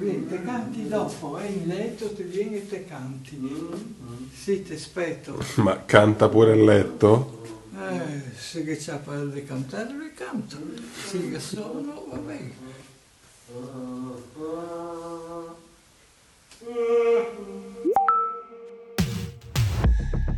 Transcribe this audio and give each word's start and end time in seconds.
Vieni, 0.00 0.26
te 0.28 0.42
canti 0.42 0.88
dopo, 0.88 1.36
è 1.36 1.44
in 1.44 1.66
letto, 1.66 2.10
te 2.14 2.22
vieni 2.22 2.56
e 2.56 2.66
te 2.66 2.86
canti. 2.86 3.38
Sì, 4.32 4.62
ti 4.62 4.72
aspetto. 4.72 5.38
Ma 5.60 5.84
canta 5.84 6.26
pure 6.30 6.52
a 6.52 6.54
letto? 6.54 7.42
Eh, 7.74 8.34
se 8.34 8.64
che 8.64 8.78
c'ha 8.78 8.96
per 8.96 9.26
di 9.26 9.44
cantare, 9.44 9.92
lui 9.92 10.10
canto. 10.14 10.56
Se 11.06 11.30
che 11.30 11.38
sono, 11.38 12.06
va 12.10 12.16
bene. 12.16 12.68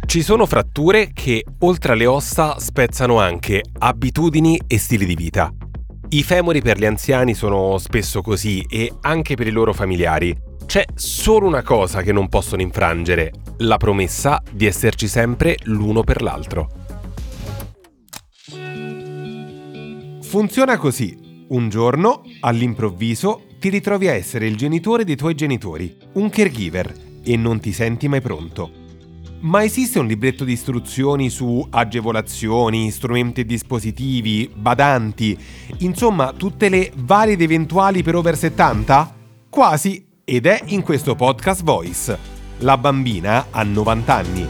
Ci 0.07 0.23
sono 0.23 0.47
fratture 0.47 1.13
che, 1.13 1.45
oltre 1.61 1.93
alle 1.93 2.07
ossa, 2.07 2.59
spezzano 2.59 3.21
anche 3.21 3.63
abitudini 3.79 4.61
e 4.67 4.79
stili 4.79 5.07
di 5.07 5.15
vita. 5.15 5.55
I 6.13 6.23
femori 6.23 6.61
per 6.61 6.79
gli 6.79 6.85
anziani 6.85 7.33
sono 7.33 7.79
spesso 7.79 8.21
così 8.21 8.67
e 8.69 8.93
anche 9.01 9.35
per 9.35 9.47
i 9.47 9.51
loro 9.51 9.73
familiari. 9.73 10.37
C'è 10.67 10.85
solo 10.95 11.47
una 11.47 11.63
cosa 11.63 12.03
che 12.03 12.13
non 12.13 12.29
possono 12.29 12.61
infrangere, 12.61 13.33
la 13.59 13.79
promessa 13.79 14.43
di 14.53 14.67
esserci 14.67 15.09
sempre 15.09 15.57
l'uno 15.63 16.03
per 16.03 16.21
l'altro. 16.21 16.69
Funziona 20.21 20.77
così. 20.77 21.47
Un 21.49 21.71
giorno, 21.71 22.21
all'improvviso, 22.41 23.47
ti 23.59 23.71
ritrovi 23.71 24.09
a 24.09 24.13
essere 24.13 24.47
il 24.47 24.57
genitore 24.57 25.05
dei 25.05 25.17
tuoi 25.17 25.35
genitori, 25.35 25.97
un 26.15 26.29
caregiver, 26.29 26.93
e 27.25 27.37
non 27.39 27.59
ti 27.59 27.73
senti 27.73 28.07
mai 28.07 28.21
pronto. 28.21 28.82
Ma 29.43 29.65
esiste 29.65 29.99
un 29.99 30.07
libretto 30.07 30.45
di 30.45 30.53
istruzioni 30.53 31.29
su 31.29 31.67
agevolazioni, 31.69 32.93
strumenti 32.93 33.41
e 33.41 33.45
dispositivi, 33.45 34.49
badanti, 34.55 35.37
insomma 35.79 36.33
tutte 36.33 36.69
le 36.69 36.93
varie 36.95 37.35
ed 37.35 37.41
eventuali 37.41 38.05
per 38.05 38.15
over 38.15 38.37
70? 38.37 39.15
Quasi, 39.49 40.07
ed 40.23 40.47
è 40.47 40.61
in 40.67 40.83
questo 40.83 41.17
podcast 41.17 41.65
Voice. 41.65 42.19
La 42.59 42.79
bambina 42.79 43.47
ha 43.51 43.65
90 43.65 44.15
anni. 44.15 44.47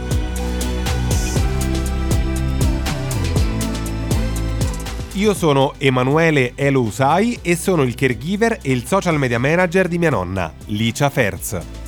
Io 5.14 5.34
sono 5.34 5.72
Emanuele 5.78 6.52
Elo 6.54 6.82
Usai 6.82 7.38
e 7.40 7.56
sono 7.56 7.82
il 7.82 7.94
caregiver 7.94 8.58
e 8.60 8.72
il 8.72 8.84
social 8.84 9.18
media 9.18 9.38
manager 9.38 9.88
di 9.88 9.96
mia 9.96 10.10
nonna, 10.10 10.52
Licia 10.66 11.08
Ferz. 11.08 11.81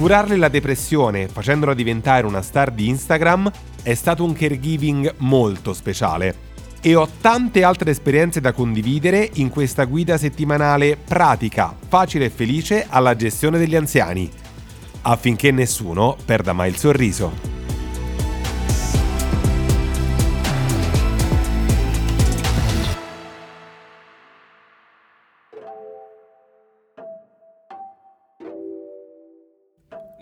Curarle 0.00 0.38
la 0.38 0.48
depressione 0.48 1.28
facendola 1.28 1.74
diventare 1.74 2.24
una 2.24 2.40
star 2.40 2.70
di 2.70 2.88
Instagram 2.88 3.52
è 3.82 3.92
stato 3.92 4.24
un 4.24 4.32
caregiving 4.32 5.16
molto 5.18 5.74
speciale 5.74 6.34
e 6.80 6.94
ho 6.94 7.06
tante 7.20 7.62
altre 7.62 7.90
esperienze 7.90 8.40
da 8.40 8.52
condividere 8.52 9.28
in 9.34 9.50
questa 9.50 9.84
guida 9.84 10.16
settimanale 10.16 10.96
pratica, 10.96 11.76
facile 11.86 12.24
e 12.24 12.30
felice 12.30 12.86
alla 12.88 13.14
gestione 13.14 13.58
degli 13.58 13.76
anziani, 13.76 14.30
affinché 15.02 15.50
nessuno 15.50 16.16
perda 16.24 16.54
mai 16.54 16.70
il 16.70 16.76
sorriso. 16.76 17.59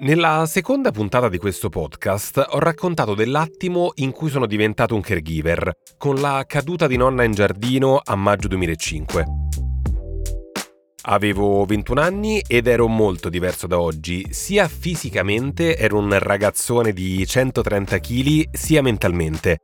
Nella 0.00 0.46
seconda 0.46 0.92
puntata 0.92 1.28
di 1.28 1.38
questo 1.38 1.70
podcast 1.70 2.50
ho 2.50 2.60
raccontato 2.60 3.16
dell'attimo 3.16 3.90
in 3.96 4.12
cui 4.12 4.30
sono 4.30 4.46
diventato 4.46 4.94
un 4.94 5.00
caregiver, 5.00 5.72
con 5.96 6.20
la 6.20 6.44
caduta 6.46 6.86
di 6.86 6.96
nonna 6.96 7.24
in 7.24 7.32
giardino 7.32 8.00
a 8.04 8.14
maggio 8.14 8.46
2005. 8.46 9.24
Avevo 11.02 11.64
21 11.64 12.00
anni 12.00 12.40
ed 12.46 12.68
ero 12.68 12.86
molto 12.86 13.28
diverso 13.28 13.66
da 13.66 13.80
oggi, 13.80 14.24
sia 14.30 14.68
fisicamente 14.68 15.76
ero 15.76 15.98
un 15.98 16.16
ragazzone 16.16 16.92
di 16.92 17.26
130 17.26 17.98
kg, 17.98 18.50
sia 18.52 18.82
mentalmente. 18.82 19.58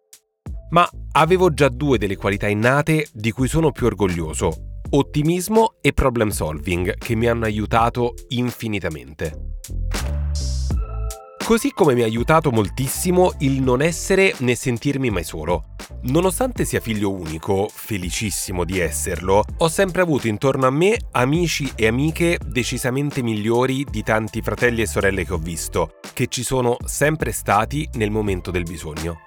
Ma 0.71 0.89
avevo 1.13 1.55
già 1.55 1.69
due 1.69 1.97
delle 1.97 2.17
qualità 2.17 2.49
innate 2.49 3.07
di 3.13 3.31
cui 3.31 3.47
sono 3.47 3.71
più 3.71 3.87
orgoglioso, 3.87 4.81
ottimismo 4.91 5.75
e 5.81 5.93
problem 5.93 6.31
solving, 6.31 6.99
che 6.99 7.15
mi 7.15 7.29
hanno 7.29 7.45
aiutato 7.45 8.15
infinitamente. 8.31 9.54
Così 11.45 11.73
come 11.73 11.93
mi 11.93 12.01
ha 12.01 12.07
aiutato 12.07 12.51
moltissimo 12.51 13.35
il 13.41 13.61
non 13.61 13.83
essere 13.83 14.35
né 14.39 14.55
sentirmi 14.55 15.11
mai 15.11 15.25
solo. 15.25 15.75
Nonostante 16.05 16.65
sia 16.65 16.81
figlio 16.81 17.13
unico, 17.13 17.69
felicissimo 17.71 18.65
di 18.65 18.79
esserlo, 18.79 19.45
ho 19.59 19.69
sempre 19.69 20.01
avuto 20.01 20.27
intorno 20.27 20.67
a 20.67 20.71
me 20.71 20.97
amici 21.11 21.71
e 21.75 21.87
amiche 21.87 22.39
decisamente 22.43 23.23
migliori 23.23 23.85
di 23.85 24.03
tanti 24.03 24.41
fratelli 24.41 24.81
e 24.81 24.87
sorelle 24.87 25.27
che 25.27 25.35
ho 25.35 25.39
visto, 25.39 25.97
che 26.15 26.29
ci 26.29 26.43
sono 26.43 26.79
sempre 26.83 27.31
stati 27.31 27.87
nel 27.93 28.11
momento 28.11 28.51
del 28.51 28.63
bisogno. 28.63 29.24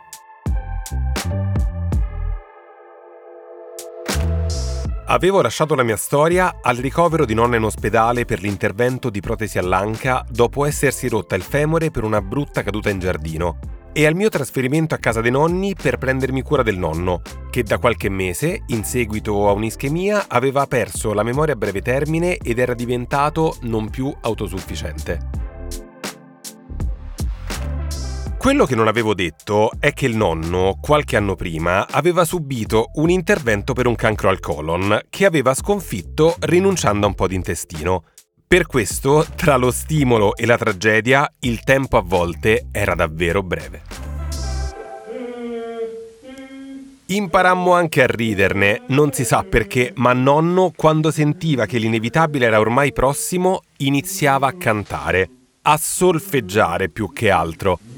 Avevo 5.09 5.41
lasciato 5.41 5.73
la 5.73 5.83
mia 5.83 5.95
storia 5.95 6.59
al 6.61 6.75
ricovero 6.75 7.23
di 7.23 7.33
nonna 7.33 7.55
in 7.55 7.63
ospedale 7.63 8.25
per 8.25 8.41
l'intervento 8.41 9.09
di 9.09 9.21
protesi 9.21 9.57
all'anca 9.57 10.25
dopo 10.29 10.65
essersi 10.65 11.07
rotta 11.07 11.35
il 11.35 11.43
femore 11.43 11.91
per 11.91 12.03
una 12.03 12.21
brutta 12.21 12.61
caduta 12.61 12.89
in 12.89 12.99
giardino 12.99 13.57
e 13.93 14.05
al 14.05 14.15
mio 14.15 14.27
trasferimento 14.27 14.95
a 14.95 14.97
casa 14.97 15.21
dei 15.21 15.31
nonni 15.31 15.75
per 15.81 15.97
prendermi 15.97 16.41
cura 16.41 16.61
del 16.61 16.77
nonno, 16.77 17.21
che 17.49 17.63
da 17.63 17.79
qualche 17.79 18.09
mese, 18.09 18.63
in 18.67 18.83
seguito 18.83 19.47
a 19.47 19.53
un'ischemia, 19.53 20.25
aveva 20.27 20.67
perso 20.67 21.13
la 21.13 21.23
memoria 21.23 21.53
a 21.53 21.57
breve 21.57 21.81
termine 21.81 22.35
ed 22.35 22.59
era 22.59 22.73
diventato 22.73 23.55
non 23.61 23.89
più 23.89 24.13
autosufficiente. 24.21 25.46
Quello 28.47 28.65
che 28.65 28.75
non 28.75 28.87
avevo 28.87 29.13
detto 29.13 29.71
è 29.77 29.91
che 29.91 30.05
il 30.05 30.15
nonno, 30.15 30.77
qualche 30.79 31.17
anno 31.17 31.35
prima, 31.35 31.85
aveva 31.85 32.23
subito 32.23 32.91
un 32.93 33.09
intervento 33.09 33.73
per 33.73 33.87
un 33.87 33.95
cancro 33.95 34.29
al 34.29 34.39
colon 34.39 35.01
che 35.09 35.25
aveva 35.25 35.53
sconfitto 35.53 36.37
rinunciando 36.39 37.05
a 37.05 37.09
un 37.09 37.15
po' 37.15 37.27
di 37.27 37.35
intestino. 37.35 38.05
Per 38.47 38.65
questo, 38.65 39.25
tra 39.35 39.57
lo 39.57 39.69
stimolo 39.69 40.33
e 40.33 40.45
la 40.45 40.57
tragedia, 40.57 41.29
il 41.41 41.59
tempo 41.59 41.97
a 41.97 42.01
volte 42.01 42.67
era 42.71 42.95
davvero 42.95 43.43
breve. 43.43 43.81
Imparammo 47.07 47.73
anche 47.73 48.01
a 48.01 48.07
riderne, 48.07 48.83
non 48.87 49.11
si 49.11 49.25
sa 49.25 49.43
perché, 49.43 49.91
ma 49.97 50.13
nonno, 50.13 50.71
quando 50.73 51.11
sentiva 51.11 51.65
che 51.65 51.79
l'inevitabile 51.79 52.45
era 52.45 52.61
ormai 52.61 52.93
prossimo, 52.93 53.63
iniziava 53.79 54.47
a 54.47 54.53
cantare, 54.53 55.29
a 55.63 55.75
solfeggiare 55.75 56.87
più 56.87 57.11
che 57.11 57.29
altro. 57.29 57.96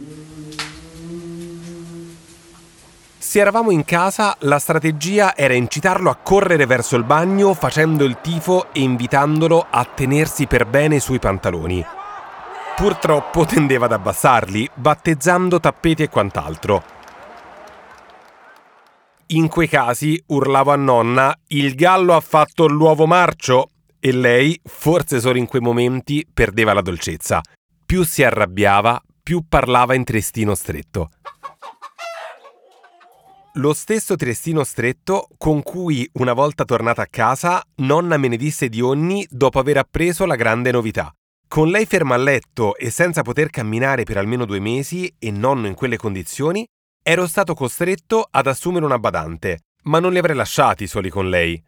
Se 3.30 3.38
eravamo 3.38 3.70
in 3.70 3.86
casa, 3.86 4.36
la 4.40 4.58
strategia 4.58 5.36
era 5.36 5.54
incitarlo 5.54 6.10
a 6.10 6.16
correre 6.16 6.66
verso 6.66 6.96
il 6.96 7.04
bagno 7.04 7.54
facendo 7.54 8.04
il 8.04 8.18
tifo 8.22 8.74
e 8.74 8.82
invitandolo 8.82 9.68
a 9.70 9.86
tenersi 9.86 10.48
per 10.48 10.66
bene 10.66 10.96
i 10.96 11.00
suoi 11.00 11.20
pantaloni. 11.20 11.86
Purtroppo 12.76 13.46
tendeva 13.46 13.86
ad 13.86 13.92
abbassarli, 13.92 14.72
battezzando 14.74 15.60
tappeti 15.60 16.02
e 16.02 16.10
quant'altro. 16.10 16.84
In 19.28 19.48
quei 19.48 19.68
casi 19.68 20.20
urlavo 20.26 20.72
a 20.72 20.76
nonna: 20.76 21.38
Il 21.50 21.76
gallo 21.76 22.16
ha 22.16 22.22
fatto 22.22 22.66
l'uovo 22.66 23.06
marcio! 23.06 23.70
E 24.00 24.12
lei, 24.12 24.60
forse 24.64 25.20
solo 25.20 25.38
in 25.38 25.46
quei 25.46 25.62
momenti, 25.62 26.28
perdeva 26.34 26.74
la 26.74 26.82
dolcezza. 26.82 27.42
Più 27.86 28.04
si 28.04 28.24
arrabbiava, 28.24 29.00
più 29.22 29.44
parlava 29.48 29.94
in 29.94 30.04
trestino 30.04 30.56
stretto 30.56 31.12
lo 33.54 33.74
stesso 33.74 34.16
trestino 34.16 34.64
stretto 34.64 35.28
con 35.38 35.64
cui, 35.64 36.08
una 36.14 36.34
volta 36.34 36.66
tornata 36.66 37.02
a 37.02 37.08
casa, 37.10 37.64
nonna 37.78 38.18
me 38.18 38.28
ne 38.28 38.38
disse 38.38 38.70
di 38.70 38.80
ogni 38.80 39.26
dopo 39.30 39.60
aver 39.60 39.78
appreso 39.78 40.26
la 40.26 40.36
grande 40.36 40.72
novità. 40.72 41.12
Con 41.48 41.70
lei 41.70 41.86
ferma 41.88 42.14
a 42.14 42.20
letto 42.20 42.76
e 42.76 42.92
senza 42.92 43.24
poter 43.24 43.50
camminare 43.50 44.04
per 44.04 44.18
almeno 44.18 44.46
due 44.46 44.60
mesi 44.60 45.12
e 45.18 45.32
nonno 45.32 45.66
in 45.66 45.74
quelle 45.74 45.98
condizioni, 45.98 46.64
ero 47.02 47.26
stato 47.26 47.56
costretto 47.56 48.28
ad 48.30 48.46
assumere 48.46 48.86
una 48.86 49.00
badante, 49.00 49.62
ma 49.84 50.00
non 50.00 50.12
li 50.12 50.20
avrei 50.20 50.36
lasciati 50.36 50.86
soli 50.86 51.10
con 51.10 51.28
lei. 51.28 51.62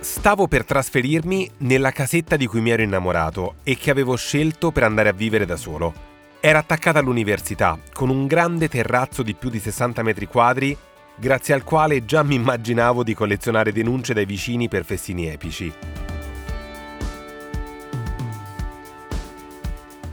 Stavo 0.00 0.48
per 0.48 0.64
trasferirmi 0.64 1.50
nella 1.58 1.92
casetta 1.92 2.36
di 2.36 2.46
cui 2.46 2.60
mi 2.60 2.70
ero 2.70 2.82
innamorato 2.82 3.56
e 3.62 3.76
che 3.76 3.90
avevo 3.90 4.16
scelto 4.16 4.70
per 4.70 4.82
andare 4.82 5.08
a 5.08 5.12
vivere 5.12 5.46
da 5.46 5.56
solo. 5.56 6.14
Era 6.46 6.60
attaccata 6.60 7.00
all'università, 7.00 7.76
con 7.92 8.08
un 8.08 8.28
grande 8.28 8.68
terrazzo 8.68 9.24
di 9.24 9.34
più 9.34 9.50
di 9.50 9.58
60 9.58 10.04
metri 10.04 10.28
quadri, 10.28 10.78
grazie 11.16 11.54
al 11.54 11.64
quale 11.64 12.04
già 12.04 12.22
mi 12.22 12.36
immaginavo 12.36 13.02
di 13.02 13.14
collezionare 13.14 13.72
denunce 13.72 14.14
dai 14.14 14.26
vicini 14.26 14.68
per 14.68 14.84
festini 14.84 15.26
epici. 15.26 15.72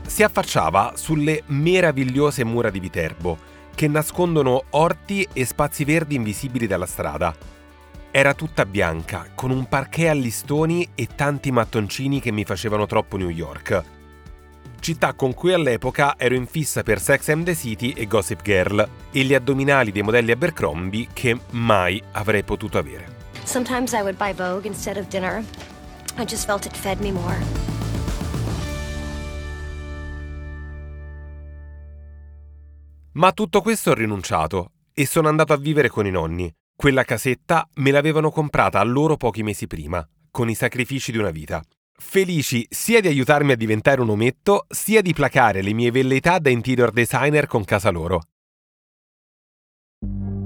Si 0.04 0.24
affacciava 0.24 0.94
sulle 0.96 1.44
meravigliose 1.46 2.42
mura 2.42 2.70
di 2.70 2.80
Viterbo, 2.80 3.38
che 3.72 3.86
nascondono 3.86 4.64
orti 4.70 5.24
e 5.32 5.44
spazi 5.44 5.84
verdi 5.84 6.16
invisibili 6.16 6.66
dalla 6.66 6.86
strada 6.86 7.32
era 8.10 8.34
tutta 8.34 8.64
bianca, 8.64 9.26
con 9.34 9.50
un 9.50 9.66
parquet 9.68 10.08
a 10.08 10.12
listoni 10.12 10.88
e 10.96 11.08
tanti 11.14 11.52
mattoncini 11.52 12.20
che 12.20 12.30
mi 12.30 12.44
facevano 12.44 12.86
troppo 12.86 13.16
New 13.16 13.28
York. 13.28 14.03
Città 14.84 15.14
con 15.14 15.32
cui 15.32 15.54
all'epoca 15.54 16.14
ero 16.18 16.34
in 16.34 16.44
fissa 16.44 16.82
per 16.82 17.00
Sex 17.00 17.30
and 17.30 17.46
the 17.46 17.54
City 17.54 17.92
e 17.92 18.06
Gossip 18.06 18.42
Girl 18.42 18.86
e 19.10 19.22
gli 19.22 19.32
addominali 19.32 19.90
dei 19.90 20.02
modelli 20.02 20.30
Abercrombie 20.30 21.08
che 21.14 21.38
mai 21.52 22.02
avrei 22.12 22.42
potuto 22.42 22.76
avere. 22.76 23.30
Sometimes 23.44 23.92
I 23.92 24.02
would 24.02 24.18
buy 24.18 24.34
Vogue 24.34 24.68
instead 24.68 24.98
of 24.98 25.08
dinner. 25.08 25.42
I 26.18 26.26
just 26.26 26.44
felt 26.44 26.66
it 26.66 26.76
fed 26.76 27.00
me 27.00 27.12
more. 27.12 27.38
Ma 33.12 33.28
a 33.28 33.32
tutto 33.32 33.62
questo 33.62 33.92
ho 33.92 33.94
rinunciato 33.94 34.72
e 34.92 35.06
sono 35.06 35.28
andato 35.28 35.54
a 35.54 35.56
vivere 35.56 35.88
con 35.88 36.04
i 36.04 36.10
nonni. 36.10 36.52
Quella 36.76 37.04
casetta 37.04 37.66
me 37.76 37.90
l'avevano 37.90 38.30
comprata 38.30 38.80
a 38.80 38.84
loro 38.84 39.16
pochi 39.16 39.42
mesi 39.42 39.66
prima, 39.66 40.06
con 40.30 40.50
i 40.50 40.54
sacrifici 40.54 41.10
di 41.10 41.16
una 41.16 41.30
vita. 41.30 41.64
Felici 41.96 42.66
sia 42.68 43.00
di 43.00 43.08
aiutarmi 43.08 43.52
a 43.52 43.56
diventare 43.56 44.00
un 44.00 44.10
ometto, 44.10 44.66
sia 44.68 45.00
di 45.00 45.12
placare 45.12 45.62
le 45.62 45.72
mie 45.72 45.90
velleità 45.90 46.38
da 46.38 46.50
interior 46.50 46.90
designer 46.90 47.46
con 47.46 47.64
casa 47.64 47.90
loro. 47.90 48.22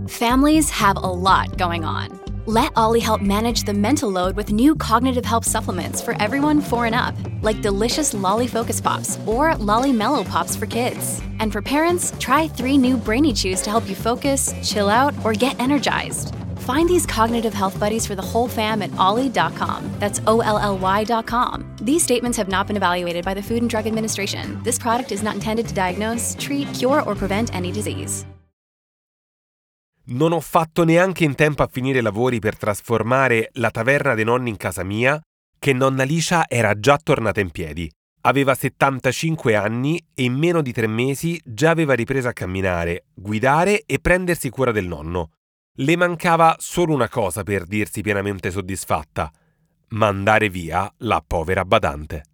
Families 0.06 0.70
have 0.70 0.96
a 0.96 1.10
lot 1.10 1.56
going 1.56 1.84
on. 1.84 2.08
Let 2.46 2.72
Ollie 2.76 3.00
help 3.00 3.20
manage 3.20 3.64
the 3.64 3.74
mental 3.74 4.10
load 4.10 4.34
with 4.34 4.50
new 4.50 4.74
cognitive 4.74 5.26
help 5.26 5.44
supplements 5.44 6.00
for 6.00 6.14
everyone 6.18 6.62
four 6.62 6.86
and 6.86 6.94
up, 6.94 7.14
like 7.42 7.60
delicious 7.60 8.14
Lolly 8.14 8.46
Focus 8.46 8.80
Pops 8.80 9.18
or 9.26 9.54
Lolly 9.56 9.92
Mellow 9.92 10.24
Pops 10.24 10.56
for 10.56 10.64
kids. 10.64 11.20
And 11.40 11.52
for 11.52 11.60
parents, 11.60 12.14
try 12.18 12.48
three 12.48 12.78
new 12.78 12.96
Brainy 12.96 13.34
Chews 13.34 13.60
to 13.62 13.70
help 13.70 13.86
you 13.86 13.94
focus, 13.94 14.54
chill 14.62 14.88
out, 14.88 15.12
or 15.24 15.34
get 15.34 15.60
energized. 15.60 16.34
Find 16.68 16.86
these 16.86 17.06
cognitive 17.06 17.54
health 17.54 17.80
buddies 17.80 18.06
for 18.06 18.14
the 18.14 18.20
whole 18.20 18.46
fam 18.46 18.82
at 18.82 18.90
ollie.com. 18.98 19.88
That's 19.98 20.20
O 20.26 20.40
L 20.40 20.58
L 20.58 20.76
Y.com. 20.76 21.64
These 21.80 22.02
statements 22.02 22.36
have 22.36 22.50
not 22.50 22.66
been 22.66 22.76
evaluated 22.76 23.24
by 23.24 23.32
the 23.32 23.40
Food 23.40 23.62
and 23.62 23.70
Drug 23.70 23.86
Administration. 23.86 24.60
This 24.64 24.78
product 24.78 25.10
is 25.10 25.22
not 25.22 25.32
intended 25.32 25.66
to 25.68 25.72
diagnose, 25.72 26.36
treat, 26.38 26.70
cure, 26.74 27.02
or 27.06 27.14
prevent 27.14 27.54
any 27.54 27.72
disease. 27.72 28.26
Non 30.10 30.32
ho 30.32 30.40
fatto 30.40 30.84
neanche 30.84 31.24
in 31.24 31.34
tempo 31.34 31.62
a 31.62 31.68
finire 31.70 32.00
i 32.00 32.02
lavori 32.02 32.38
per 32.38 32.58
trasformare 32.58 33.48
la 33.54 33.70
taverna 33.70 34.12
dei 34.14 34.24
nonni 34.24 34.50
in 34.50 34.58
casa 34.58 34.82
mia, 34.82 35.18
che 35.58 35.72
nonna 35.72 36.02
Licia 36.02 36.44
era 36.48 36.78
già 36.78 36.98
tornata 37.02 37.40
in 37.40 37.50
piedi. 37.50 37.90
Aveva 38.22 38.54
75 38.54 39.54
anni 39.54 39.98
e 40.12 40.24
in 40.24 40.34
meno 40.34 40.60
di 40.60 40.72
tre 40.72 40.86
mesi 40.86 41.40
già 41.42 41.70
aveva 41.70 41.94
ripreso 41.94 42.28
a 42.28 42.34
camminare, 42.34 43.04
guidare 43.14 43.84
e 43.86 44.00
prendersi 44.00 44.50
cura 44.50 44.70
del 44.70 44.86
nonno. 44.86 45.30
Le 45.80 45.96
mancava 45.96 46.56
solo 46.58 46.92
una 46.92 47.08
cosa 47.08 47.44
per 47.44 47.64
dirsi 47.64 48.00
pienamente 48.00 48.50
soddisfatta: 48.50 49.30
mandare 49.90 50.48
via 50.48 50.92
la 50.98 51.22
povera 51.24 51.64
badante. 51.64 52.24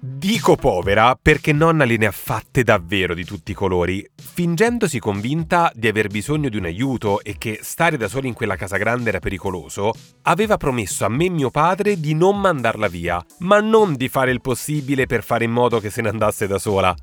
Dico 0.00 0.56
povera 0.56 1.18
perché 1.20 1.52
nonna 1.52 1.84
le 1.84 1.98
ne 1.98 2.06
ha 2.06 2.12
fatte 2.12 2.62
davvero 2.62 3.12
di 3.12 3.24
tutti 3.26 3.50
i 3.50 3.54
colori, 3.54 4.08
fingendosi 4.14 4.98
convinta 4.98 5.70
di 5.74 5.86
aver 5.86 6.08
bisogno 6.08 6.48
di 6.48 6.56
un 6.56 6.64
aiuto 6.64 7.20
e 7.22 7.36
che 7.36 7.58
stare 7.60 7.98
da 7.98 8.08
soli 8.08 8.28
in 8.28 8.34
quella 8.34 8.56
casa 8.56 8.78
grande 8.78 9.10
era 9.10 9.18
pericoloso, 9.18 9.92
aveva 10.22 10.56
promesso 10.56 11.04
a 11.04 11.10
me 11.10 11.26
e 11.26 11.30
mio 11.30 11.50
padre 11.50 12.00
di 12.00 12.14
non 12.14 12.40
mandarla 12.40 12.88
via, 12.88 13.22
ma 13.40 13.60
non 13.60 13.96
di 13.96 14.08
fare 14.08 14.30
il 14.30 14.40
possibile 14.40 15.04
per 15.04 15.22
fare 15.22 15.44
in 15.44 15.50
modo 15.52 15.78
che 15.78 15.90
se 15.90 16.00
ne 16.00 16.08
andasse 16.08 16.46
da 16.46 16.58
sola. 16.58 16.94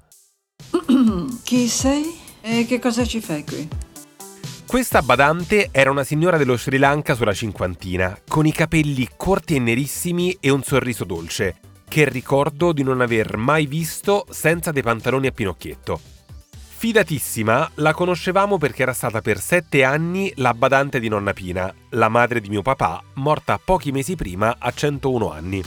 Chi 1.44 1.68
sei 1.68 2.12
e 2.42 2.66
che 2.66 2.80
cosa 2.80 3.06
ci 3.06 3.22
fai 3.22 3.46
qui? 3.46 3.83
Questa 4.74 5.04
badante 5.04 5.70
era 5.72 5.92
una 5.92 6.04
signora 6.04 6.36
dello 6.36 6.58
Sri 6.58 6.80
Lanka 6.80 7.14
sulla 7.14 7.32
cinquantina, 7.32 8.18
con 8.28 8.48
i 8.48 8.52
capelli 8.52 9.08
corti 9.16 9.54
e 9.54 9.60
nerissimi 9.60 10.36
e 10.40 10.50
un 10.50 10.64
sorriso 10.64 11.04
dolce, 11.04 11.58
che 11.88 12.10
ricordo 12.10 12.72
di 12.72 12.82
non 12.82 13.00
aver 13.00 13.38
mai 13.38 13.68
visto 13.68 14.26
senza 14.32 14.72
dei 14.72 14.82
pantaloni 14.82 15.28
a 15.28 15.32
pinocchietto. 15.32 16.02
Fidatissima, 16.76 17.70
la 17.76 17.94
conoscevamo 17.94 18.58
perché 18.58 18.82
era 18.82 18.94
stata 18.94 19.22
per 19.22 19.40
sette 19.40 19.84
anni 19.84 20.34
la 20.38 20.56
badante 20.56 21.00
di 21.00 21.08
nonna 21.08 21.34
Pina, 21.34 21.72
la 21.90 22.10
madre 22.10 22.42
di 22.42 22.50
mio 22.50 22.64
papà, 22.64 23.00
morta 23.14 23.60
pochi 23.64 23.92
mesi 23.92 24.16
prima 24.16 24.56
a 24.58 24.72
101 24.72 25.32
anni. 25.32 25.64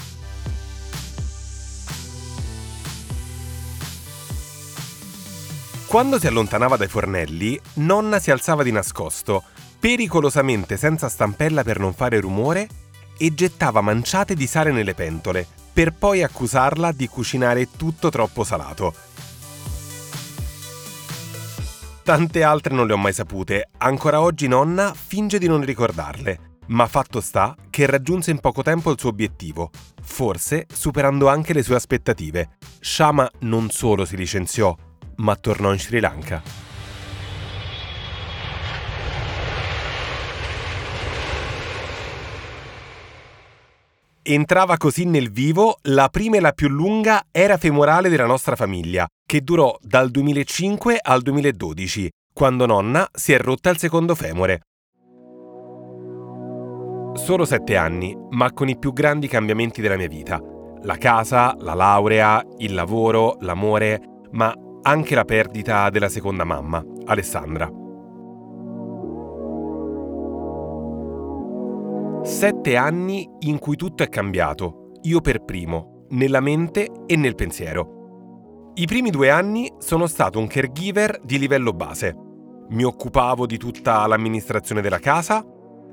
Quando 5.96 6.18
si 6.18 6.26
allontanava 6.26 6.76
dai 6.76 6.88
fornelli, 6.88 7.58
nonna 7.76 8.18
si 8.18 8.30
alzava 8.30 8.62
di 8.62 8.70
nascosto, 8.70 9.44
pericolosamente 9.80 10.76
senza 10.76 11.08
stampella 11.08 11.62
per 11.62 11.78
non 11.78 11.94
fare 11.94 12.20
rumore, 12.20 12.68
e 13.16 13.32
gettava 13.32 13.80
manciate 13.80 14.34
di 14.34 14.46
sale 14.46 14.72
nelle 14.72 14.92
pentole, 14.92 15.46
per 15.72 15.94
poi 15.94 16.22
accusarla 16.22 16.92
di 16.92 17.08
cucinare 17.08 17.70
tutto 17.78 18.10
troppo 18.10 18.44
salato. 18.44 18.94
Tante 22.02 22.42
altre 22.42 22.74
non 22.74 22.86
le 22.86 22.92
ho 22.92 22.98
mai 22.98 23.14
sapute, 23.14 23.70
ancora 23.78 24.20
oggi 24.20 24.48
nonna 24.48 24.92
finge 24.92 25.38
di 25.38 25.46
non 25.46 25.64
ricordarle, 25.64 26.58
ma 26.66 26.86
fatto 26.88 27.22
sta 27.22 27.56
che 27.70 27.86
raggiunse 27.86 28.30
in 28.30 28.40
poco 28.40 28.62
tempo 28.62 28.90
il 28.90 29.00
suo 29.00 29.08
obiettivo, 29.08 29.70
forse 30.02 30.66
superando 30.70 31.28
anche 31.28 31.54
le 31.54 31.62
sue 31.62 31.76
aspettative. 31.76 32.58
Shama 32.80 33.30
non 33.40 33.70
solo 33.70 34.04
si 34.04 34.14
licenziò, 34.14 34.76
ma 35.16 35.36
tornò 35.36 35.72
in 35.72 35.78
Sri 35.78 36.00
Lanka. 36.00 36.64
Entrava 44.28 44.76
così 44.76 45.04
nel 45.04 45.30
vivo 45.30 45.78
la 45.82 46.08
prima 46.08 46.36
e 46.36 46.40
la 46.40 46.50
più 46.50 46.66
lunga 46.66 47.26
era 47.30 47.58
femorale 47.58 48.08
della 48.08 48.26
nostra 48.26 48.56
famiglia, 48.56 49.06
che 49.24 49.42
durò 49.42 49.78
dal 49.80 50.10
2005 50.10 50.98
al 51.00 51.22
2012, 51.22 52.10
quando 52.32 52.66
nonna 52.66 53.08
si 53.12 53.32
è 53.32 53.38
rotta 53.38 53.70
il 53.70 53.78
secondo 53.78 54.16
femore. 54.16 54.62
Solo 57.14 57.44
sette 57.44 57.76
anni, 57.76 58.16
ma 58.30 58.52
con 58.52 58.68
i 58.68 58.76
più 58.76 58.92
grandi 58.92 59.28
cambiamenti 59.28 59.80
della 59.80 59.96
mia 59.96 60.08
vita. 60.08 60.40
La 60.82 60.96
casa, 60.96 61.54
la 61.60 61.74
laurea, 61.74 62.42
il 62.58 62.74
lavoro, 62.74 63.36
l'amore, 63.40 64.00
ma 64.32 64.52
anche 64.86 65.16
la 65.16 65.24
perdita 65.24 65.90
della 65.90 66.08
seconda 66.08 66.44
mamma, 66.44 66.82
Alessandra. 67.06 67.68
Sette 72.22 72.76
anni 72.76 73.28
in 73.40 73.58
cui 73.58 73.74
tutto 73.74 74.04
è 74.04 74.08
cambiato, 74.08 74.92
io 75.02 75.20
per 75.20 75.42
primo, 75.42 76.06
nella 76.10 76.38
mente 76.38 76.88
e 77.06 77.16
nel 77.16 77.34
pensiero. 77.34 78.70
I 78.74 78.86
primi 78.86 79.10
due 79.10 79.28
anni 79.28 79.72
sono 79.78 80.06
stato 80.06 80.38
un 80.38 80.46
caregiver 80.46 81.18
di 81.24 81.38
livello 81.40 81.72
base. 81.72 82.14
Mi 82.68 82.84
occupavo 82.84 83.44
di 83.44 83.56
tutta 83.58 84.06
l'amministrazione 84.06 84.82
della 84.82 85.00
casa, 85.00 85.44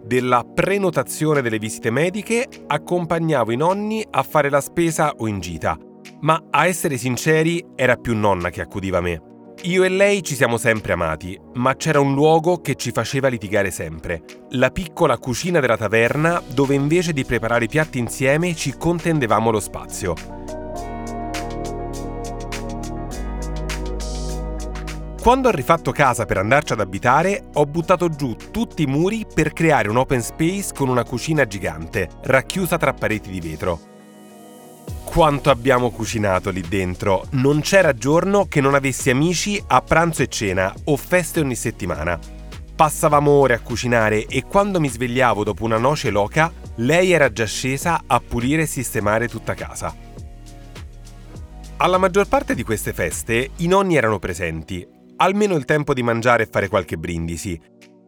della 0.03 0.43
prenotazione 0.43 1.41
delle 1.41 1.57
visite 1.57 1.89
mediche, 1.89 2.47
accompagnavo 2.67 3.51
i 3.51 3.57
nonni 3.57 4.05
a 4.07 4.21
fare 4.21 4.51
la 4.51 4.61
spesa 4.61 5.13
o 5.17 5.25
in 5.27 5.39
gita, 5.39 5.77
ma 6.23 6.41
a 6.49 6.67
essere 6.67 6.97
sinceri 6.97 7.63
era 7.75 7.95
più 7.95 8.15
nonna 8.15 8.49
che 8.49 8.61
accudiva 8.61 9.01
me. 9.01 9.31
Io 9.63 9.83
e 9.83 9.89
lei 9.89 10.23
ci 10.23 10.35
siamo 10.35 10.57
sempre 10.57 10.93
amati, 10.93 11.39
ma 11.53 11.75
c'era 11.75 11.99
un 11.99 12.13
luogo 12.13 12.59
che 12.59 12.75
ci 12.75 12.91
faceva 12.91 13.27
litigare 13.27 13.71
sempre. 13.71 14.23
La 14.51 14.71
piccola 14.71 15.17
cucina 15.17 15.59
della 15.59 15.77
taverna 15.77 16.41
dove 16.53 16.75
invece 16.75 17.13
di 17.13 17.23
preparare 17.23 17.65
i 17.65 17.69
piatti 17.69 17.99
insieme 17.99 18.55
ci 18.55 18.75
contendevamo 18.77 19.51
lo 19.51 19.59
spazio. 19.59 20.15
Quando 25.21 25.47
ho 25.47 25.51
rifatto 25.51 25.91
casa 25.91 26.25
per 26.25 26.37
andarci 26.37 26.73
ad 26.73 26.81
abitare, 26.81 27.45
ho 27.53 27.65
buttato 27.65 28.09
giù 28.09 28.35
tutti 28.51 28.83
i 28.83 28.87
muri 28.87 29.25
per 29.33 29.53
creare 29.53 29.87
un 29.87 29.95
open 29.95 30.21
space 30.21 30.73
con 30.73 30.89
una 30.89 31.05
cucina 31.05 31.45
gigante, 31.45 32.09
racchiusa 32.23 32.77
tra 32.77 32.91
pareti 32.91 33.29
di 33.29 33.39
vetro. 33.39 33.92
Quanto 35.13 35.51
abbiamo 35.51 35.91
cucinato 35.91 36.49
lì 36.49 36.61
dentro! 36.61 37.25
Non 37.33 37.61
c'era 37.61 37.93
giorno 37.93 38.47
che 38.47 38.61
non 38.61 38.73
avessi 38.73 39.11
amici 39.11 39.63
a 39.67 39.79
pranzo 39.79 40.23
e 40.23 40.27
cena 40.27 40.73
o 40.85 40.97
feste 40.97 41.39
ogni 41.39 41.53
settimana. 41.53 42.17
Passavamo 42.75 43.29
ore 43.29 43.53
a 43.53 43.59
cucinare 43.59 44.25
e 44.25 44.43
quando 44.43 44.79
mi 44.79 44.89
svegliavo 44.89 45.43
dopo 45.43 45.65
una 45.65 45.77
noce 45.77 46.09
loca, 46.09 46.51
lei 46.77 47.11
era 47.11 47.31
già 47.31 47.45
scesa 47.45 48.05
a 48.07 48.19
pulire 48.27 48.63
e 48.63 48.65
sistemare 48.65 49.27
tutta 49.27 49.53
casa. 49.53 49.95
Alla 51.77 51.99
maggior 51.99 52.27
parte 52.27 52.55
di 52.55 52.63
queste 52.63 52.91
feste 52.91 53.51
i 53.57 53.67
nonni 53.67 53.95
erano 53.95 54.17
presenti, 54.17 54.83
almeno 55.17 55.53
il 55.53 55.65
tempo 55.65 55.93
di 55.93 56.01
mangiare 56.01 56.41
e 56.41 56.49
fare 56.51 56.67
qualche 56.67 56.97
brindisi. 56.97 57.61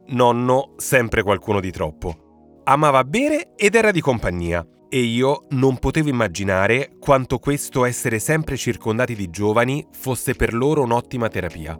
Nonno, 0.08 0.74
sempre 0.78 1.22
qualcuno 1.22 1.60
di 1.60 1.70
troppo. 1.70 2.62
Amava 2.64 3.04
bere 3.04 3.54
ed 3.56 3.76
era 3.76 3.92
di 3.92 4.02
compagnia 4.02 4.66
e 4.90 5.00
io 5.00 5.46
non 5.50 5.78
potevo 5.78 6.10
immaginare 6.10 6.92
quanto 7.00 7.40
questo 7.40 7.86
essere 7.86 8.20
sempre 8.20 8.58
circondati 8.58 9.16
di 9.16 9.30
giovani 9.30 9.86
fosse 9.92 10.36
per 10.36 10.54
loro 10.54 10.84
un'ottima 10.84 11.28
terapia. 11.28 11.78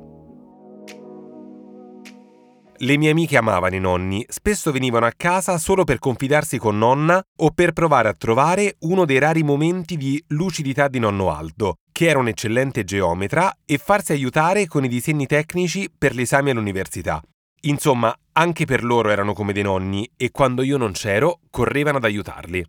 Le 2.78 2.98
mie 2.98 3.10
amiche 3.10 3.38
amavano 3.38 3.76
i 3.76 3.80
nonni, 3.80 4.26
spesso 4.28 4.74
venivano 4.74 5.06
a 5.06 5.14
casa 5.16 5.58
solo 5.58 5.86
per 5.86 5.98
confidarsi 5.98 6.58
con 6.58 6.78
nonna 6.78 7.24
o 7.38 7.52
per 7.52 7.72
provare 7.72 8.10
a 8.10 8.14
trovare 8.14 8.76
uno 8.80 9.06
dei 9.06 9.18
rari 9.18 9.44
momenti 9.44 9.96
di 9.96 10.22
lucidità 10.28 10.90
di 10.90 11.00
nonno 11.00 11.32
Aldo, 11.32 11.76
che 11.94 12.08
era 12.08 12.20
un 12.20 12.28
eccellente 12.28 12.84
geometra, 12.84 13.60
e 13.66 13.78
farsi 13.78 14.12
aiutare 14.12 14.68
con 14.68 14.84
i 14.84 14.90
disegni 14.90 15.26
tecnici 15.26 15.90
per 15.98 16.14
l'esame 16.14 16.52
all'università. 16.52 17.22
Insomma, 17.62 18.14
anche 18.34 18.66
per 18.66 18.84
loro 18.84 19.10
erano 19.10 19.32
come 19.32 19.54
dei 19.54 19.64
nonni 19.64 20.12
e 20.18 20.30
quando 20.32 20.62
io 20.62 20.76
non 20.76 20.92
c'ero, 20.92 21.40
correvano 21.50 21.98
ad 21.98 22.04
aiutarli. 22.04 22.66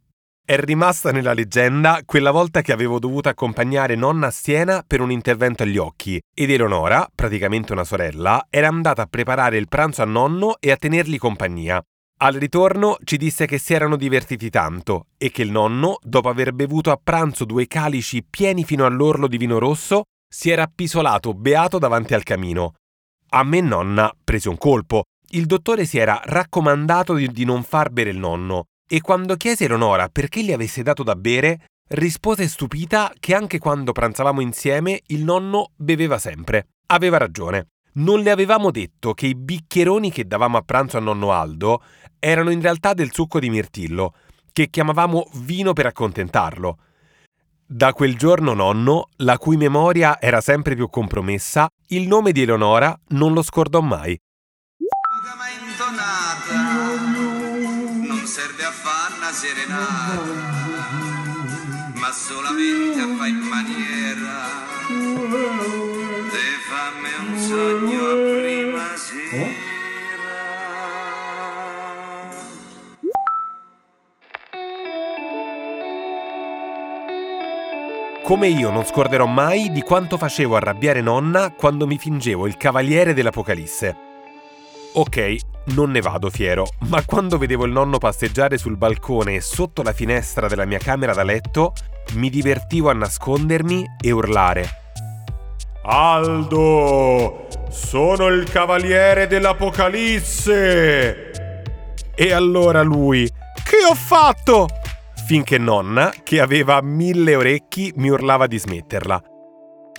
È 0.49 0.57
rimasta 0.61 1.11
nella 1.11 1.33
leggenda 1.33 2.03
quella 2.07 2.31
volta 2.31 2.63
che 2.63 2.71
avevo 2.71 3.01
dovuto 3.01 3.29
accompagnare 3.29 3.97
nonna 3.97 4.29
a 4.29 4.31
Siena 4.31 4.85
per 4.87 5.01
un 5.01 5.11
intervento 5.11 5.65
agli 5.65 5.77
occhi 5.77 6.21
ed 6.33 6.49
Eleonora, 6.49 7.11
praticamente 7.13 7.73
una 7.73 7.83
sorella, 7.83 8.47
era 8.49 8.69
andata 8.69 9.03
a 9.03 9.07
preparare 9.07 9.57
il 9.57 9.67
pranzo 9.67 10.03
a 10.03 10.05
nonno 10.05 10.59
e 10.61 10.71
a 10.71 10.77
tenergli 10.77 11.19
compagnia. 11.19 11.83
Al 12.19 12.35
ritorno 12.35 12.97
ci 13.03 13.17
disse 13.17 13.45
che 13.45 13.59
si 13.59 13.75
erano 13.75 13.97
divertiti 13.97 14.49
tanto 14.49 15.07
e 15.19 15.33
che 15.33 15.43
il 15.43 15.51
nonno, 15.51 15.99
dopo 16.01 16.29
aver 16.29 16.53
bevuto 16.53 16.93
a 16.93 17.01
pranzo 17.03 17.45
due 17.45 17.67
calici 17.67 18.23
pieni 18.23 18.63
fino 18.63 18.87
all'orlo 18.87 19.27
di 19.27 19.39
vino 19.39 19.59
rosso, 19.59 20.05
si 20.33 20.51
era 20.51 20.63
appisolato 20.63 21.35
beato 21.35 21.79
davanti 21.79 22.15
al 22.15 22.23
camino. 22.23 22.75
A 23.31 23.43
me 23.43 23.61
nonna 23.61 24.15
prese 24.23 24.49
un 24.49 24.59
colpo. 24.59 25.07
Il 25.31 25.47
dottore 25.47 25.87
si 25.87 25.99
era 25.99 26.21
raccomandato 26.23 27.15
di, 27.15 27.45
non 27.45 27.65
far 27.65 27.91
bere 27.91 28.11
il 28.11 28.19
nonno 28.19 28.67
e 28.89 29.01
quando 29.01 29.37
chiese 29.37 29.65
Eleonora 29.65 30.09
perché 30.09 30.43
gli 30.43 30.53
avesse 30.53 30.83
dato 30.83 31.03
da 31.03 31.17
bere, 31.17 31.69
rispose 31.89 32.49
stupita 32.49 33.13
che 33.19 33.35
anche 33.35 33.59
quando 33.59 33.93
pranzavamo 33.93 34.41
insieme 34.41 35.03
il 35.07 35.25
nonno 35.25 35.71
beveva 35.77 36.19
sempre. 36.19 36.69
Aveva 36.87 37.17
ragione. 37.17 37.69
Non 37.95 38.21
le 38.21 38.31
avevamo 38.31 38.71
detto 38.71 39.15
che 39.15 39.27
i 39.27 39.35
bicchieroni 39.35 40.11
che 40.11 40.27
davamo 40.27 40.59
a 40.59 40.63
pranzo 40.63 40.99
a 40.99 41.01
nonno 41.01 41.33
Aldo 41.33 41.83
erano 42.19 42.51
in 42.51 42.61
realtà 42.61 42.93
del 42.93 43.13
succo 43.13 43.39
di 43.39 43.49
mirtillo, 43.49 44.15
che 44.53 44.69
chiamavamo 44.69 45.29
vino 45.35 45.73
per 45.73 45.87
accontentarlo. 45.87 46.79
Da 47.67 47.93
quel 47.93 48.17
giorno 48.17 48.53
nonno, 48.53 49.09
la 49.17 49.39
cui 49.39 49.57
memoria 49.57 50.21
era 50.21 50.41
sempre 50.41 50.75
più 50.75 50.89
compromessa, 50.89 51.69
il 51.89 52.07
nome 52.07 52.33
di 52.33 52.43
Eleonora 52.43 52.97
non 53.09 53.33
lo 53.33 53.43
scordò 53.43 53.81
mai. 53.81 54.17
Non 58.27 58.35
serve 58.35 58.65
a 58.65 58.73
fare 58.73 59.15
una 59.19 59.31
serenata, 59.31 60.21
ma 61.95 62.11
solamente 62.11 62.99
a 62.99 63.07
fare 63.17 63.29
in 63.29 63.37
maniera. 63.37 64.49
Te 66.33 66.59
fammi 66.67 67.13
un 67.21 67.39
sogno 67.39 68.03
prima 68.41 68.97
sera. 68.97 69.47
Come 78.25 78.49
io 78.49 78.71
non 78.71 78.85
scorderò 78.85 79.27
mai 79.27 79.71
di 79.71 79.83
quanto 79.83 80.19
facevo 80.19 80.57
arrabbiare 80.57 81.01
nonna 81.01 81.53
quando 81.53 81.87
mi 81.87 81.97
fingevo 81.97 82.49
il 82.49 82.57
cavaliere 82.57 83.15
dell'Apocalisse. 83.15 83.97
Ok, 84.95 85.37
non 85.75 85.91
ne 85.91 86.01
vado 86.01 86.31
fiero, 86.31 86.67
ma 86.89 87.03
quando 87.05 87.39
vedevo 87.39 87.65
il 87.65 87.73
nonno 87.73 87.99
passeggiare 87.99 88.59
sul 88.59 88.77
balcone 88.77 89.41
sotto 89.41 89.83
la 89.83 89.93
finestra 89.93 90.49
della 90.49 90.65
mia 90.65 90.79
camera 90.79 91.13
da 91.13 91.23
letto, 91.23 91.73
mi 92.15 92.31
divertivo 92.31 92.91
a 92.91 92.95
nascondermi 92.95 93.85
e 94.01 94.11
urlare. 94.11 94.69
Aldo! 95.83 97.47
Sono 97.71 98.29
il 98.29 98.49
cavaliere 98.49 99.27
dell'Apocalisse! 99.27 101.31
E 102.15 102.33
allora 102.33 102.83
lui, 102.83 103.29
che 103.65 103.85
ho 103.89 103.95
fatto? 103.95 104.69
Finché 105.27 105.59
nonna, 105.59 106.13
che 106.23 106.41
aveva 106.41 106.81
mille 106.81 107.35
orecchi, 107.35 107.93
mi 107.97 108.09
urlava 108.09 108.47
di 108.47 108.59
smetterla. 108.59 109.23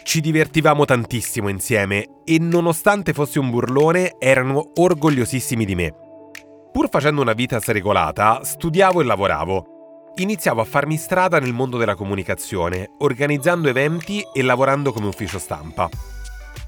Ci 0.08 0.22
divertivamo 0.22 0.86
tantissimo 0.86 1.50
insieme 1.50 2.22
e 2.24 2.40
nonostante 2.40 3.12
fossi 3.12 3.40
un 3.40 3.50
burlone 3.50 4.16
erano 4.18 4.72
orgogliosissimi 4.76 5.66
di 5.66 5.76
me. 5.76 5.94
Pur 6.72 6.88
facendo 6.90 7.20
una 7.20 7.34
vita 7.34 7.60
sregolata, 7.60 8.42
studiavo 8.42 9.02
e 9.02 9.04
lavoravo. 9.04 10.14
Iniziavo 10.16 10.62
a 10.62 10.64
farmi 10.64 10.96
strada 10.96 11.40
nel 11.40 11.52
mondo 11.52 11.78
della 11.78 11.96
comunicazione, 11.96 12.92
organizzando 13.00 13.68
eventi 13.68 14.26
e 14.34 14.44
lavorando 14.44 14.94
come 14.94 15.08
ufficio 15.08 15.40
stampa. 15.40 15.90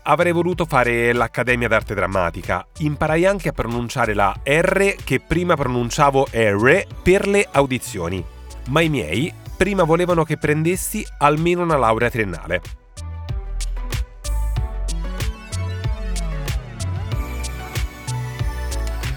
Avrei 0.03 0.33
voluto 0.33 0.65
fare 0.65 1.13
l'Accademia 1.13 1.69
d'Arte 1.69 1.93
Drammatica. 1.93 2.67
Imparai 2.79 3.25
anche 3.25 3.47
a 3.47 3.53
pronunciare 3.53 4.13
la 4.13 4.35
R 4.43 4.95
che 5.01 5.21
prima 5.21 5.55
pronunciavo 5.55 6.27
R 6.29 6.83
per 7.01 7.25
le 7.25 7.47
audizioni. 7.49 8.21
Ma 8.67 8.81
i 8.81 8.89
miei 8.89 9.33
prima 9.55 9.83
volevano 9.83 10.25
che 10.25 10.37
prendessi 10.37 11.07
almeno 11.19 11.63
una 11.63 11.77
laurea 11.77 12.09
triennale. 12.09 12.61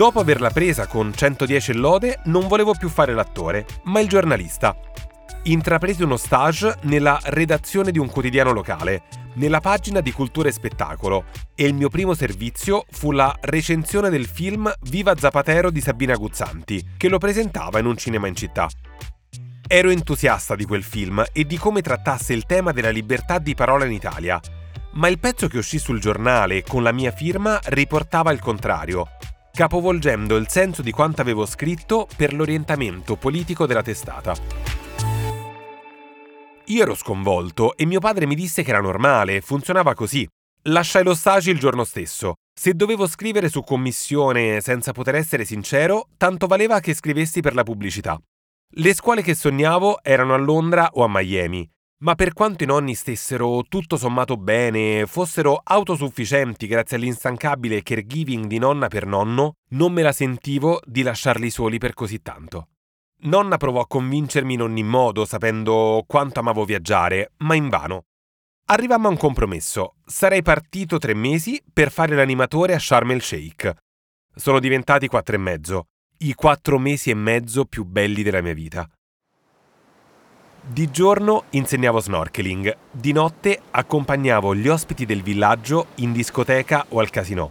Dopo 0.03 0.19
averla 0.19 0.51
presa 0.51 0.89
con 0.89 1.15
110 1.15 1.75
lode, 1.75 2.23
non 2.25 2.49
volevo 2.49 2.75
più 2.75 2.89
fare 2.89 3.15
l'attore, 3.15 3.65
ma 3.85 4.01
il 4.01 4.09
giornalista. 4.09 4.77
Intrapresi 5.45 6.03
uno 6.03 6.17
stage 6.17 6.75
nella 6.83 7.21
redazione 7.23 7.93
di 7.93 8.01
un 8.01 8.11
quotidiano 8.11 8.51
locale, 8.51 9.05
nella 9.35 9.61
pagina 9.61 10.01
di 10.01 10.11
cultura 10.11 10.49
e 10.49 10.53
spettacolo, 10.53 11.27
e 11.55 11.67
il 11.67 11.75
mio 11.75 11.89
primo 11.89 12.15
servizio 12.15 12.85
fu 12.91 13.13
la 13.13 13.33
recensione 13.43 14.11
del 14.11 14.27
film 14.27 14.73
Viva 14.91 15.15
Zapatero 15.17 15.71
di 15.71 15.81
Sabina 15.81 16.17
Guzzanti, 16.17 16.95
che 16.97 17.09
lo 17.09 17.19
presentava 17.19 17.79
in 17.79 17.87
un 17.87 17.97
cinema 17.97 18.27
in 18.27 18.35
città. 18.35 18.67
Ero 19.69 19.89
entusiasta 19.89 20.57
di 20.57 20.65
quel 20.65 20.83
film 20.83 21.25
e 21.33 21.45
di 21.45 21.57
come 21.57 21.81
trattasse 21.81 22.33
il 22.33 22.45
tema 22.45 22.73
della 22.73 22.91
libertà 22.91 23.39
di 23.39 23.55
parola 23.55 23.85
in 23.85 23.93
Italia, 23.93 24.41
ma 24.95 25.07
il 25.07 25.21
pezzo 25.21 25.47
che 25.47 25.59
uscì 25.59 25.79
sul 25.79 26.01
giornale 26.01 26.65
con 26.65 26.83
la 26.83 26.91
mia 26.91 27.13
firma 27.13 27.61
riportava 27.67 28.33
il 28.33 28.41
contrario, 28.41 29.07
capovolgendo 29.53 30.37
il 30.37 30.49
senso 30.49 30.83
di 30.83 30.91
quanto 30.91 31.21
avevo 31.21 31.45
scritto 31.47 32.09
per 32.17 32.33
l'orientamento 32.33 33.17
politico 33.17 33.67
della 33.67 33.83
testata. 33.83 34.35
Io 36.67 36.83
ero 36.83 36.95
sconvolto 36.95 37.77
e 37.77 37.85
mio 37.85 38.01
padre 38.01 38.27
mi 38.27 38.35
disse 38.35 38.63
che 38.63 38.71
era 38.71 38.81
normale, 38.81 39.41
funzionava 39.41 39.95
così. 39.95 40.27
Lasciai 40.67 41.05
lo 41.05 41.15
stage 41.15 41.51
il 41.51 41.59
giorno 41.59 41.85
stesso. 41.85 42.35
Se 42.59 42.73
dovevo 42.75 43.07
scrivere 43.07 43.49
su 43.49 43.63
commissione 43.63 44.61
senza 44.61 44.93
poter 44.93 45.17
essere 45.17 45.45
sincero, 45.45 46.09
tanto 46.17 46.47
valeva 46.47 46.81
che 46.81 46.95
scrivessi 46.95 47.41
per 47.41 47.55
la 47.55 47.63
pubblicità. 47.63 48.19
Le 48.75 48.95
scuole 48.95 49.23
che 49.23 49.35
sognavo 49.35 50.03
erano 50.03 50.35
a 50.35 50.39
Londra 50.39 50.91
o 50.93 51.05
a 51.05 51.09
Miami 51.09 51.69
ma 52.03 52.15
per 52.15 52.33
quanto 52.33 52.65
i 52.65 52.67
nonni 52.67 52.95
stessero 52.95 53.63
tutto 53.69 53.97
sommato 53.97 54.37
bene, 54.37 55.07
fossero 55.07 55.61
autosufficienti 55.63 56.67
grazie 56.67 56.97
all'instancabile 56.97 57.83
caregiving 57.83 58.47
di 58.47 58.59
nonna 58.59 58.89
per 58.89 59.07
nonno, 59.07 59.55
non 59.71 59.93
me 59.93 60.03
la 60.03 60.13
sentivo 60.13 60.81
di 60.85 61.03
lasciarli 61.03 61.49
soli 61.49 61.79
per 61.79 61.95
così 61.95 62.21
tanto. 62.21 62.69
Nonna 63.25 63.57
provò 63.57 63.81
a 63.81 63.87
convincermi 63.87 64.55
in 64.55 64.63
ogni 64.63 64.83
modo, 64.83 65.25
sapendo 65.25 66.03
quanto 66.09 66.41
amavo 66.41 66.65
viaggiare, 66.65 67.33
ma 67.39 67.55
invano. 67.55 68.03
Arrivammo 68.67 69.07
a 69.07 69.11
un 69.11 69.17
compromesso. 69.17 69.95
Sarei 70.05 70.43
partito 70.43 70.99
tre 70.99 71.15
mesi 71.15 71.63
per 71.73 71.93
fare 71.93 72.17
l'animatore 72.17 72.75
a 72.75 72.81
Sharm 72.81 73.13
el 73.13 73.23
Sheikh. 73.23 73.73
Sono 74.35 74.59
diventati 74.59 75.07
quattro 75.07 75.37
e 75.37 75.39
mezzo. 75.39 75.85
I 76.19 76.35
quattro 76.35 76.79
mesi 76.81 77.11
e 77.11 77.15
mezzo 77.15 77.65
più 77.65 77.85
belli 77.85 78.25
della 78.25 78.43
mia 78.43 78.55
vita. 78.55 78.89
Di 80.65 80.93
giorno 80.93 81.45
insegnavo 81.51 81.99
snorkeling, 81.99 82.77
di 82.93 83.11
notte 83.11 83.61
accompagnavo 83.69 84.55
gli 84.55 84.69
ospiti 84.69 85.05
del 85.05 85.21
villaggio 85.21 85.87
in 85.97 86.13
discoteca 86.13 86.87
o 86.91 87.01
al 87.01 87.11
casino. 87.11 87.51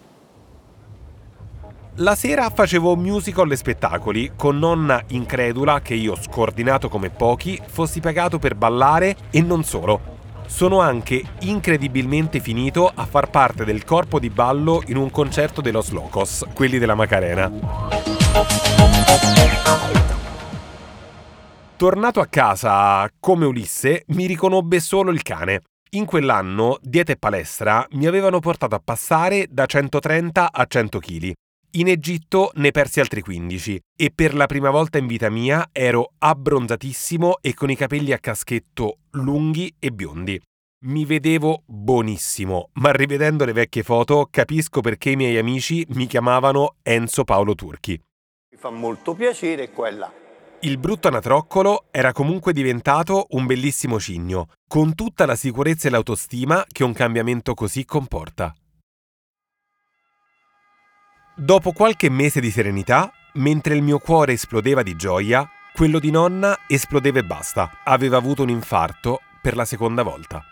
La 1.95 2.15
sera 2.15 2.49
facevo 2.49 2.95
musical 2.95 3.51
e 3.51 3.57
spettacoli, 3.57 4.31
con 4.37 4.57
nonna 4.57 5.03
incredula 5.07 5.81
che 5.81 5.93
io, 5.93 6.15
scordinato 6.15 6.87
come 6.87 7.09
pochi, 7.09 7.59
fossi 7.67 7.99
pagato 7.99 8.39
per 8.39 8.55
ballare 8.55 9.17
e 9.29 9.41
non 9.41 9.65
solo. 9.65 9.99
Sono 10.45 10.79
anche 10.79 11.21
incredibilmente 11.41 12.39
finito 12.39 12.89
a 12.95 13.05
far 13.05 13.29
parte 13.29 13.65
del 13.65 13.83
corpo 13.83 14.19
di 14.19 14.29
ballo 14.29 14.81
in 14.87 14.95
un 14.95 15.11
concerto 15.11 15.59
de 15.59 15.71
Los 15.71 15.91
Locos, 15.91 16.45
quelli 16.53 16.77
della 16.77 16.95
Macarena. 16.95 17.51
Tornato 21.81 22.19
a 22.19 22.27
casa 22.27 23.11
come 23.19 23.47
Ulisse, 23.47 24.03
mi 24.09 24.27
riconobbe 24.27 24.79
solo 24.79 25.09
il 25.09 25.23
cane. 25.23 25.61
In 25.95 26.05
quell'anno, 26.05 26.77
dieta 26.79 27.11
e 27.11 27.17
palestra 27.17 27.87
mi 27.93 28.05
avevano 28.05 28.37
portato 28.37 28.75
a 28.75 28.81
passare 28.85 29.47
da 29.49 29.65
130 29.65 30.51
a 30.51 30.65
100 30.67 30.99
kg. 30.99 31.31
In 31.71 31.87
Egitto 31.87 32.51
ne 32.53 32.69
persi 32.69 32.99
altri 32.99 33.21
15 33.21 33.79
e 33.97 34.11
per 34.13 34.35
la 34.35 34.45
prima 34.45 34.69
volta 34.69 34.99
in 34.99 35.07
vita 35.07 35.31
mia 35.31 35.69
ero 35.71 36.11
abbronzatissimo 36.19 37.39
e 37.41 37.55
con 37.55 37.71
i 37.71 37.75
capelli 37.75 38.11
a 38.11 38.19
caschetto 38.19 38.97
lunghi 39.13 39.73
e 39.79 39.89
biondi. 39.89 40.39
Mi 40.85 41.03
vedevo 41.05 41.63
buonissimo, 41.65 42.69
ma 42.73 42.91
rivedendo 42.91 43.43
le 43.43 43.53
vecchie 43.53 43.81
foto 43.81 44.27
capisco 44.29 44.81
perché 44.81 45.09
i 45.09 45.15
miei 45.15 45.39
amici 45.39 45.83
mi 45.95 46.05
chiamavano 46.05 46.75
Enzo 46.83 47.23
Paolo 47.23 47.55
Turchi. 47.55 47.99
Mi 48.51 48.57
fa 48.59 48.69
molto 48.69 49.15
piacere 49.15 49.71
quella. 49.71 50.20
Il 50.63 50.77
brutto 50.77 51.07
anatroccolo 51.07 51.85
era 51.89 52.11
comunque 52.11 52.53
diventato 52.53 53.25
un 53.31 53.47
bellissimo 53.47 53.99
cigno, 53.99 54.49
con 54.67 54.93
tutta 54.93 55.25
la 55.25 55.35
sicurezza 55.35 55.87
e 55.87 55.91
l'autostima 55.91 56.63
che 56.71 56.83
un 56.83 56.93
cambiamento 56.93 57.55
così 57.55 57.83
comporta. 57.83 58.53
Dopo 61.35 61.71
qualche 61.71 62.11
mese 62.11 62.39
di 62.39 62.51
serenità, 62.51 63.11
mentre 63.33 63.73
il 63.73 63.81
mio 63.81 63.97
cuore 63.97 64.33
esplodeva 64.33 64.83
di 64.83 64.95
gioia, 64.95 65.49
quello 65.73 65.97
di 65.97 66.11
nonna 66.11 66.55
esplodeva 66.67 67.17
e 67.17 67.23
basta. 67.23 67.79
Aveva 67.83 68.17
avuto 68.17 68.43
un 68.43 68.49
infarto 68.49 69.21
per 69.41 69.55
la 69.55 69.65
seconda 69.65 70.03
volta. 70.03 70.43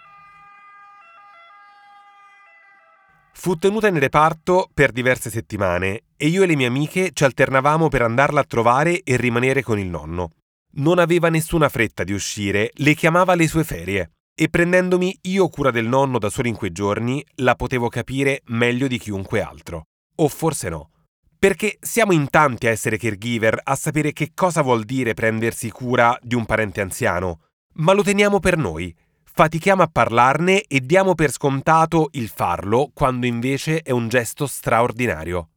Fu 3.31 3.55
tenuta 3.55 3.87
in 3.87 3.99
reparto 3.99 4.69
per 4.73 4.91
diverse 4.91 5.29
settimane 5.29 6.03
e 6.17 6.27
io 6.27 6.43
e 6.43 6.45
le 6.45 6.55
mie 6.55 6.67
amiche 6.67 7.11
ci 7.13 7.23
alternavamo 7.23 7.87
per 7.87 8.01
andarla 8.01 8.41
a 8.41 8.45
trovare 8.45 9.01
e 9.03 9.15
rimanere 9.15 9.63
con 9.63 9.79
il 9.79 9.87
nonno. 9.87 10.31
Non 10.71 10.99
aveva 10.99 11.29
nessuna 11.29 11.69
fretta 11.69 12.03
di 12.03 12.11
uscire, 12.11 12.71
le 12.75 12.93
chiamava 12.93 13.35
le 13.35 13.47
sue 13.47 13.63
ferie 13.63 14.11
e 14.35 14.47
prendendomi 14.47 15.19
io 15.23 15.49
cura 15.49 15.69
del 15.69 15.87
nonno 15.87 16.17
da 16.17 16.29
solo 16.29 16.47
in 16.47 16.55
quei 16.55 16.71
giorni, 16.71 17.21
la 17.35 17.55
potevo 17.55 17.89
capire 17.89 18.41
meglio 18.45 18.87
di 18.87 18.97
chiunque 18.97 19.41
altro. 19.41 19.87
O 20.15 20.27
forse 20.29 20.69
no. 20.69 20.91
Perché 21.37 21.77
siamo 21.81 22.13
in 22.13 22.29
tanti 22.29 22.67
a 22.67 22.69
essere 22.69 22.97
caregiver, 22.97 23.59
a 23.61 23.75
sapere 23.75 24.13
che 24.13 24.31
cosa 24.33 24.61
vuol 24.61 24.83
dire 24.83 25.13
prendersi 25.13 25.69
cura 25.71 26.17
di 26.21 26.35
un 26.35 26.45
parente 26.45 26.79
anziano, 26.79 27.41
ma 27.75 27.91
lo 27.93 28.01
teniamo 28.01 28.39
per 28.39 28.57
noi. 28.57 28.95
Fatichiamo 29.39 29.83
a 29.83 29.89
parlarne 29.89 30.63
e 30.63 30.81
diamo 30.81 31.15
per 31.15 31.31
scontato 31.31 32.09
il 32.11 32.27
farlo 32.27 32.91
quando 32.93 33.25
invece 33.25 33.79
è 33.79 33.91
un 33.91 34.09
gesto 34.09 34.45
straordinario. 34.45 35.51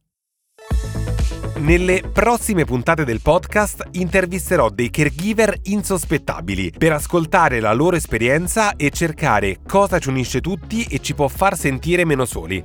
Nelle 1.57 2.01
prossime 2.13 2.63
puntate 2.63 3.03
del 3.03 3.19
podcast 3.19 3.89
intervisterò 3.91 4.69
dei 4.69 4.89
caregiver 4.89 5.53
insospettabili 5.63 6.71
per 6.77 6.93
ascoltare 6.93 7.59
la 7.59 7.73
loro 7.73 7.97
esperienza 7.97 8.77
e 8.77 8.89
cercare 8.89 9.59
cosa 9.67 9.99
ci 9.99 10.07
unisce 10.07 10.39
tutti 10.39 10.85
e 10.85 10.99
ci 10.99 11.13
può 11.13 11.27
far 11.27 11.57
sentire 11.57 12.05
meno 12.05 12.23
soli. 12.23 12.63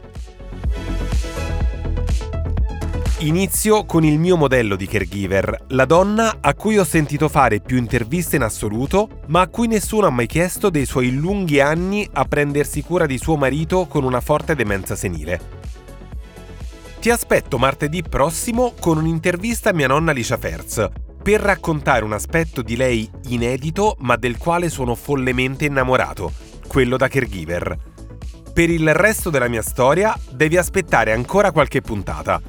Inizio 3.22 3.84
con 3.84 4.04
il 4.04 4.16
mio 4.16 4.36
modello 4.36 4.76
di 4.76 4.86
caregiver, 4.86 5.64
la 5.70 5.86
donna 5.86 6.36
a 6.40 6.54
cui 6.54 6.78
ho 6.78 6.84
sentito 6.84 7.28
fare 7.28 7.58
più 7.58 7.76
interviste 7.76 8.36
in 8.36 8.42
assoluto, 8.42 9.22
ma 9.26 9.40
a 9.40 9.48
cui 9.48 9.66
nessuno 9.66 10.06
ha 10.06 10.10
mai 10.10 10.28
chiesto 10.28 10.70
dei 10.70 10.86
suoi 10.86 11.12
lunghi 11.12 11.58
anni 11.58 12.08
a 12.12 12.24
prendersi 12.26 12.80
cura 12.84 13.06
di 13.06 13.18
suo 13.18 13.36
marito 13.36 13.86
con 13.86 14.04
una 14.04 14.20
forte 14.20 14.54
demenza 14.54 14.94
senile. 14.94 15.40
Ti 17.00 17.10
aspetto 17.10 17.58
martedì 17.58 18.04
prossimo 18.04 18.74
con 18.78 18.98
un'intervista 18.98 19.70
a 19.70 19.72
mia 19.72 19.88
nonna 19.88 20.12
Alicia 20.12 20.36
Ferz, 20.36 20.88
per 21.20 21.40
raccontare 21.40 22.04
un 22.04 22.12
aspetto 22.12 22.62
di 22.62 22.76
lei 22.76 23.10
inedito 23.30 23.96
ma 23.98 24.14
del 24.14 24.38
quale 24.38 24.68
sono 24.68 24.94
follemente 24.94 25.64
innamorato, 25.64 26.30
quello 26.68 26.96
da 26.96 27.08
caregiver. 27.08 27.76
Per 28.52 28.70
il 28.70 28.94
resto 28.94 29.28
della 29.28 29.48
mia 29.48 29.62
storia 29.62 30.16
devi 30.30 30.56
aspettare 30.56 31.10
ancora 31.10 31.50
qualche 31.50 31.80
puntata. 31.80 32.40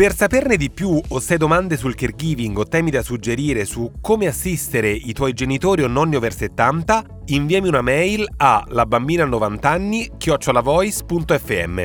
Per 0.00 0.16
saperne 0.16 0.56
di 0.56 0.70
più 0.70 0.98
o 1.08 1.20
se 1.20 1.34
hai 1.34 1.38
domande 1.38 1.76
sul 1.76 1.94
caregiving 1.94 2.56
o 2.56 2.64
temi 2.64 2.90
da 2.90 3.02
suggerire 3.02 3.66
su 3.66 3.92
come 4.00 4.28
assistere 4.28 4.88
i 4.90 5.12
tuoi 5.12 5.34
genitori 5.34 5.82
o 5.82 5.88
nonni 5.88 6.16
over 6.16 6.32
70, 6.32 7.04
inviami 7.26 7.68
una 7.68 7.82
mail 7.82 8.26
a 8.38 8.64
labambina90anni 8.66 10.16
chiocciolavoice.fm. 10.16 11.84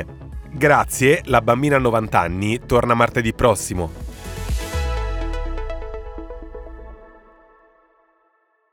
Grazie, 0.53 1.23
la 1.25 1.41
bambina 1.41 1.75
a 1.75 1.79
90 1.79 2.17
anni 2.17 2.59
torna 2.65 2.93
martedì 2.93 3.33
prossimo. 3.33 3.91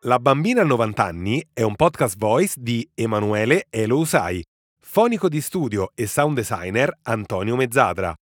La 0.03 0.21
bambina 0.21 0.61
a 0.61 0.65
90 0.65 1.05
anni 1.05 1.45
è 1.53 1.63
un 1.63 1.75
podcast 1.75 2.17
voice 2.17 2.55
di 2.61 2.89
Emanuele 2.95 3.67
Elo 3.71 3.99
Usai, 3.99 4.41
fonico 4.81 5.29
di 5.29 5.41
studio 5.41 5.91
e 5.97 6.07
sound 6.07 6.37
designer 6.37 6.97
Antonio 7.03 7.57
Mezzadra. 7.57 8.15